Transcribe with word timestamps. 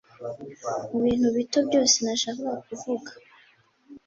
mubintu 0.89 1.27
bito 1.35 1.59
byose 1.67 1.95
nashakaga 2.05 2.55
kuvuga.... 2.67 3.11